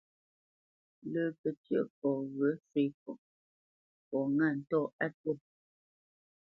Lə́ 1.11 1.25
pəcə̂ʼfɔ 1.41 2.09
ghyə̂ 2.35 2.51
shwé 2.63 2.81
fɔ, 2.99 3.11
fɔ 4.07 4.19
ŋâ 4.35 4.47
ntɔ̂ 4.59 4.83
á 5.03 5.07
twâ. 5.19 5.33